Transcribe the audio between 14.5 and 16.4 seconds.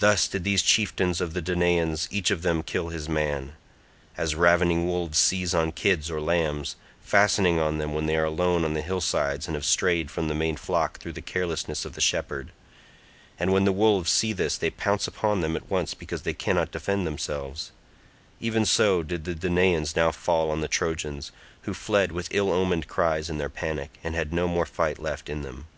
they pounce upon them at once because they